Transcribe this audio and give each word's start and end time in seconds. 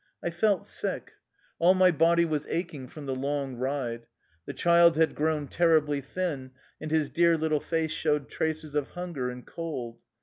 I 0.23 0.31
felt 0.31 0.65
sick. 0.65 1.11
All 1.59 1.75
my 1.75 1.91
body 1.91 2.25
was 2.25 2.47
aching 2.47 2.87
from 2.87 3.05
the 3.05 3.13
long 3.15 3.57
ride. 3.57 4.07
The 4.47 4.53
child 4.53 4.97
had 4.97 5.13
grown 5.13 5.47
terribly 5.47 6.01
thin, 6.01 6.53
and 6.81 6.89
his 6.89 7.11
dear 7.11 7.37
little 7.37 7.59
face 7.61 7.91
showed 7.91 8.27
traces 8.27 8.73
of 8.73 8.89
hunger 8.97 9.29
and 9.29 9.45
cold. 9.45 10.01